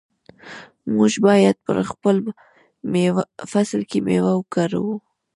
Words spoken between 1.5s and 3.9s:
په هر فصل